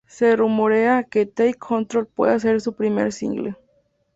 [0.07, 3.55] Se rumorea que "Take Control" pueda ser su primer single.